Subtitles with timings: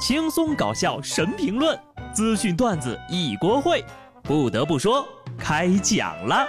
[0.00, 1.78] 轻松搞笑神评论，
[2.14, 3.84] 资讯段子一锅烩。
[4.22, 5.06] 不得不说，
[5.38, 6.48] 开讲了。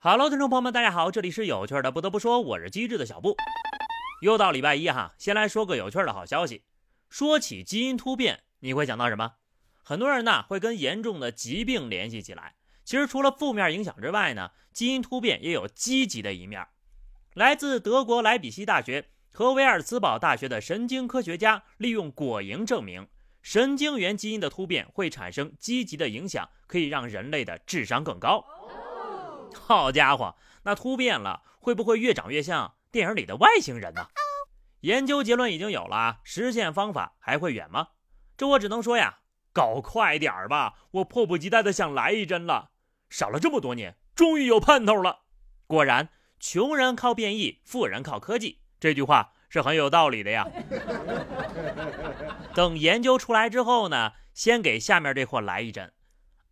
[0.00, 1.92] Hello，听众朋友们，大家好，这里是有趣的。
[1.92, 3.36] 不得不说，我是机智的小布。
[4.22, 6.64] 又到礼拜一哈，先来说个有趣的好消息。
[7.08, 9.34] 说起基因突变，你会想到什么？
[9.84, 12.54] 很多人呢会跟严重的疾病联系起来。
[12.84, 16.66] 其实除了负面影响之外呢，基因突变也有积极的一面。
[17.34, 23.08] 来自德国莱比锡大学和维尔茨堡大学的神经科学家利用果蝇证明，
[23.42, 28.44] 神经元基因的突变会产生积极的影响，可以让人类的智商更高。
[29.54, 34.06] 好家伙，那突变了会不会越长越像电影里的外星人呢？
[34.80, 37.88] 研究结论已经有了，实现方法还会远吗？
[38.36, 39.18] 这我只能说呀，
[39.52, 40.74] 搞快点儿吧！
[40.92, 42.70] 我迫不及待的想来一针了。
[43.08, 45.20] 少了这么多年，终于有盼头了。
[45.66, 50.48] 果然，穷人靠变异，富人靠科技，这句话是很有道理的呀。
[52.54, 55.92] 等研究出来之后呢，先给下面这货来一针。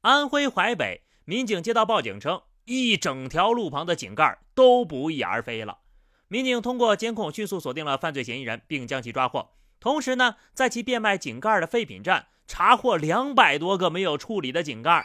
[0.02, 5.78] 安徽淮北民警接到报警称，一整条路旁的井盖都不翼而飞了。
[6.28, 9.50] 民警通过监控迅速锁定了犯罪嫌疑人，并将其抓获。
[9.80, 15.05] 同时呢，在其变卖井盖的废品站查获两百多个没有处理的井盖。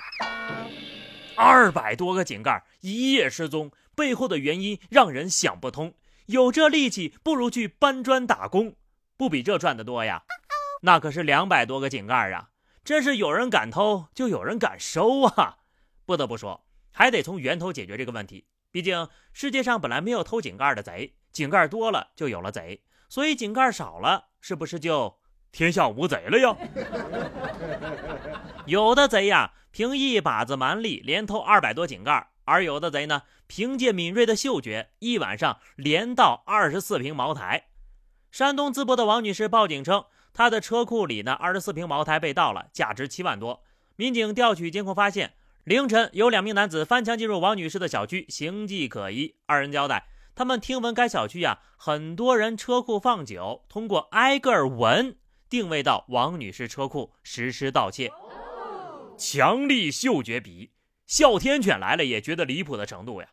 [1.35, 5.93] 二百多个井盖一夜失踪，背后的原因让人想不通。
[6.27, 8.75] 有这力气，不如去搬砖打工，
[9.17, 10.23] 不比这赚的多呀？
[10.81, 12.49] 那可是两百多个井盖啊！
[12.83, 15.57] 真是有人敢偷，就有人敢收啊！
[16.05, 18.47] 不得不说，还得从源头解决这个问题。
[18.71, 25.19] 毕竟世界上本来没有偷井盖的贼，井盖多了就有了贼，所以井盖少了，是不是就
[25.51, 26.57] 天下无贼了呀？
[28.65, 29.53] 有的贼呀。
[29.73, 37.67] 凭一把子蛮力连偷二百多井盖，而有的贼呢，凭借敏锐的嗅觉，一晚上连盗二十四瓶茅台。
[38.31, 43.63] 山东淄博的王女士报警称，她的车库里呢，二十四瓶茅台被盗了，价值七万多。
[43.95, 49.35] 民警调取监控发现，凌晨有两名男子翻墙进入王女士的小区，形迹可疑。
[49.45, 55.15] 二人交代，他们听闻该小区呀，很多人车库放酒，通过挨个闻
[55.47, 58.11] 定位到王女士车库，实施盗窃。
[59.15, 60.71] 强力嗅觉比
[61.13, 63.29] 哮天犬来了也觉得离谱的程度呀！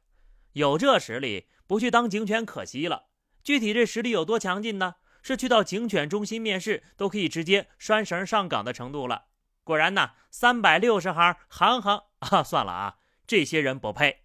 [0.52, 3.06] 有这实力，不去当警犬可惜了。
[3.42, 4.96] 具体这实力有多强劲呢？
[5.22, 9.28] 是去到警犬中心面试都可以直接拴绳上岗的程度了。
[9.64, 12.96] 果然呢，三百六十行，行行 啊，算了啊，
[13.26, 14.24] 这些人不配。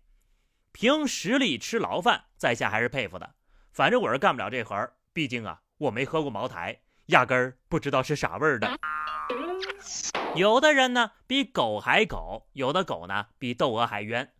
[0.73, 3.35] 凭实力吃牢饭，在下还是佩服的。
[3.71, 8.77] 反正我是干不了这行，毕竟啊，我没喝过茅台，压根儿不知道是啥味儿的。
[10.35, 14.31] 有的人呢比狗还狗，有的狗呢比窦娥还冤。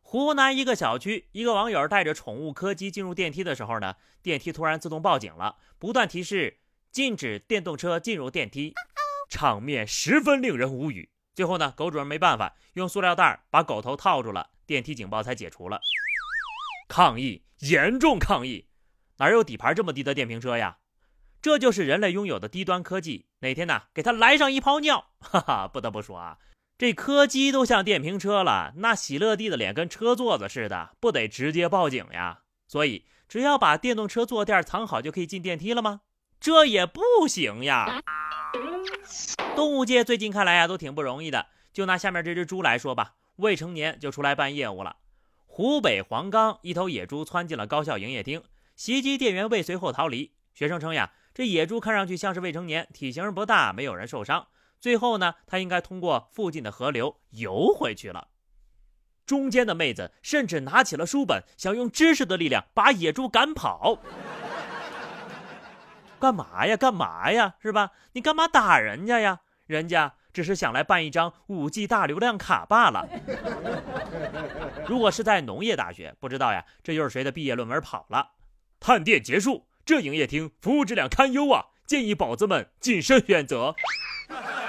[0.00, 6.60] 湖南一个小区，一个网友带着宠物柯基进入电梯的时候呢，电梯突然自动报警了，不断提示
[6.90, 8.74] 禁止电动车进入电梯，
[9.30, 11.10] 场面十分令人无语。
[11.34, 15.80] 最后呢，狗主人没办法，用塑料袋把狗头套住了，电梯警报才解除了。
[16.88, 18.68] 抗议，严重抗议！
[19.16, 20.76] 哪有底盘这么低的电瓶车呀？
[21.42, 23.26] 这就是人类拥有的低端科技。
[23.40, 25.66] 哪天呢，给他来上一泡尿，哈哈！
[25.66, 26.38] 不得不说啊，
[26.78, 32.42] 这柯基都像电瓶车了，那喜乐蒂的脸跟车座子似的，不得直接报警呀？
[32.68, 36.02] 所以，只要把电动车坐垫藏好，就可以进电梯了吗？
[36.38, 38.00] 这也不行呀！
[39.56, 41.46] 动物界最近看来啊，都挺不容易的。
[41.72, 44.96] 就拿下面这只猪来说吧，未成年就出来办业务了。
[45.46, 48.44] 湖北黄冈一头野猪窜进了高校营业厅，
[48.76, 50.32] 袭击店员未遂后逃离。
[50.54, 51.12] 学生称呀。
[51.34, 54.48] 这野猪看上去像是未成年，体型不大，没有人受伤。
[54.80, 58.28] 最后呢，他应该通过附近的河流游回去了。
[59.24, 63.98] 中间的妹子甚至拿起了书本，想用知识的力量把野猪赶跑。
[66.18, 66.76] 干嘛呀？
[66.76, 67.54] 干嘛呀？
[67.60, 67.92] 是吧？
[68.12, 69.40] 你干嘛打人家呀？
[69.66, 73.08] 人家只是想来办一张五 G 大流量卡罢了。
[74.86, 78.32] 如果是在农业大学，不知道呀，这又是谁的毕业论文跑了？
[78.78, 79.66] 探店结束。
[79.84, 83.74] 这营业厅服务质量堪忧啊，建议宝子们谨慎选择。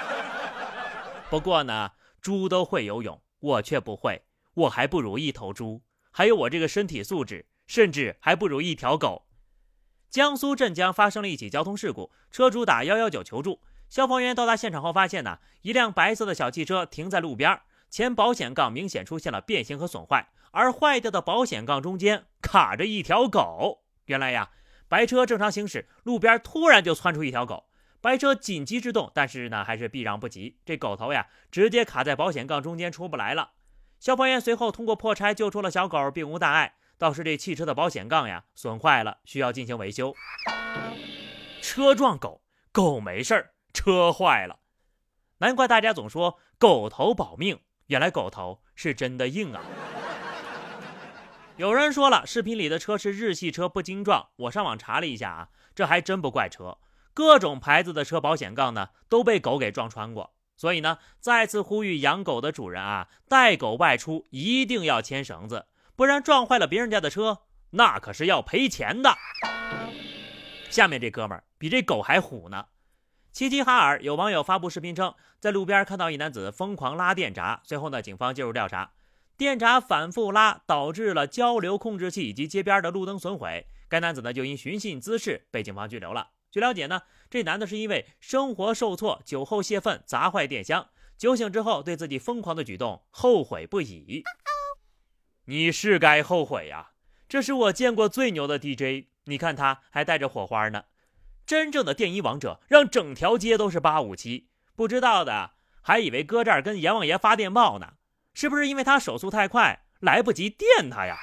[1.30, 4.24] 不过呢，猪都会游泳，我却不会，
[4.54, 9.26] 我还不如一头猪，还有我这个身体素质，甚至还不如一条狗。
[10.10, 23.84] 江苏镇江发生了一起交通事故，车主打幺幺九求助，消防员到达现场后发现呢，一辆白色的小汽车停在路边，前保险杠明显出现了变形和损坏，而坏掉的保险杠中间卡着一条狗。
[24.06, 24.50] 原来呀。
[24.94, 27.64] 白车正常行驶，路边突然就窜出一条狗，
[28.00, 33.54] 白车紧急制动，但是呢还是避让不及，这狗头呀直接卡在保险杠中间出不来了。
[33.98, 36.74] 消防员随后通过破拆救出了小狗，并无大碍。
[36.96, 40.14] 倒是这汽车的保险杠呀损坏了，需要进行维修。
[41.60, 44.60] 车撞狗，狗没事儿，车坏了。
[45.38, 47.58] 难怪大家总说狗头保命，
[47.88, 49.60] 原来狗头是真的硬啊！
[51.56, 54.30] 有人说了，视频里的车是日系车，不经撞。
[54.34, 56.78] 我上网查了一下啊，这还真不怪车，
[57.14, 60.34] 各种牌子的车保险杠呢都被狗给撞穿过。
[60.56, 69.16] 所以呢，再次呼吁养狗的主人啊，带狗外出一定要牵绳子，不然撞坏了别人家的车，那可是要赔钱的。
[70.70, 72.66] 下面这哥们儿比这狗还虎呢。
[73.30, 78.90] 齐齐哈尔有网友发布视频称，在路边看到一男子疯狂拉电闸，随后呢，警方介入调查，
[79.36, 86.30] 电闸反复拉导致了交流控制器以及街边的路灯损毁，该男子呢就因寻衅滋事被警方拘留了。
[86.52, 90.88] 据了解呢，这男的是因为生活受挫，酒后泄愤砸坏电箱，
[91.18, 94.22] 酒醒之后对自己疯狂的举动后悔不已。
[95.46, 96.92] 你是该后悔呀！
[97.28, 100.84] 这是我见过最牛的 DJ，你看他还带着火花呢。
[101.44, 105.50] 真正的电音王者让整条街都是八五七，不知道的
[105.82, 107.94] 还以为搁这儿跟阎王爷发电报呢。
[108.34, 111.16] 是不是因为他手速太快，来不及电他呀？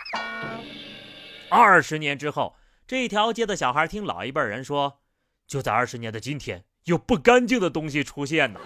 [1.50, 2.56] 二十年之后，
[2.88, 5.02] 这一条街的小孩听老一辈人说。
[5.46, 8.60] 就在二十年的今天，有不干净的东西出现呢。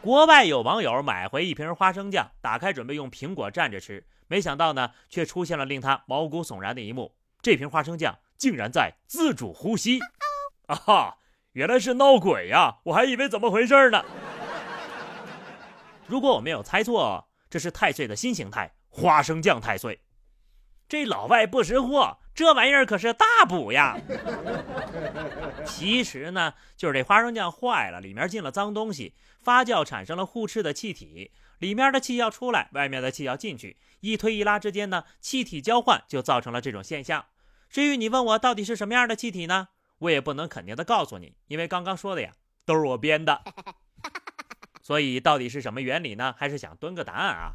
[0.00, 10.00] 国外有网友买回一瓶花生酱，打开准备用苹果蘸着吃，没想到呢，却出现了令他毛骨悚然的一幕：这瓶花生酱竟然在自主呼吸！
[10.68, 11.18] 啊哈，
[11.52, 12.78] 原来是闹鬼呀！
[12.84, 14.02] 我还以为怎么回事呢。
[16.06, 20.00] 如果我没有猜错，这是太岁的新形态——花生酱太岁。
[20.88, 22.18] 这老外不识货。
[22.34, 23.96] 这玩意儿可是大补呀！
[25.64, 31.30] 其实呢，就是这花生酱坏了，里面进了脏东西，发酵产生了互斥的气体，
[31.60, 37.26] 里面的气要出来，外面的气要进去，一推一拉之间呢，气体交换就造成了这种现象。
[37.70, 39.68] 至于你问我到底是什么样的气体呢？
[39.98, 42.32] 我也不能肯定的告诉你，因为刚刚说的呀
[42.64, 43.42] 都是我编的。
[44.84, 46.32] 所以到底是什么原理呢？
[46.38, 47.54] 还是想蹲个答案啊？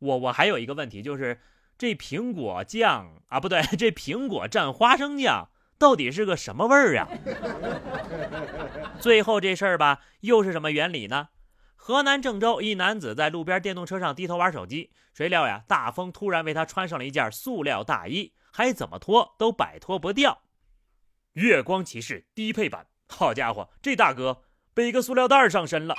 [0.00, 1.40] 我我还有一个问题就是。
[1.76, 7.08] 这苹果酱啊，不对，这苹果蘸花生酱到底是个什么味儿啊？
[9.02, 11.30] 最后这事儿吧，又是什么原理呢？
[11.74, 20.42] 河南郑州一男子在路边电动车上低头玩手机，谁料呀，大风突然为他穿上了一件塑料大衣，还怎么脱都摆脱不掉。
[21.32, 24.42] 月光骑士低配版，好家伙，这大哥
[24.72, 25.96] 背个塑料袋上身了，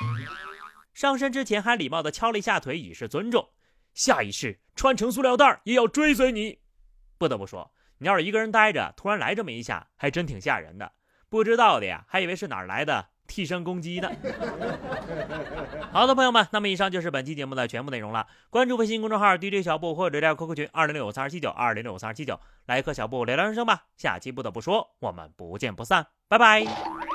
[0.95, 3.49] 上身之前还礼貌地敲了一下腿，以示尊重。
[3.93, 6.59] 下一世穿成塑料袋也要追随你。
[7.17, 10.93] 不得不说，你要是一个人待着，突然来这么一下，还真挺吓人的。
[11.29, 14.09] 不知道的呀，还以为是哪儿来的替身攻击呢。
[15.91, 18.27] 好的，朋友们，那么以上就是本期节目的全部内容了。
[18.49, 23.83] 关注微信公众号 DJ 小布或者加 QQ 群二零六五三二七九二零六五三二七九，来和小布聊聊人生吧。
[23.97, 27.14] 下期不得不说，我们不见不散，拜拜。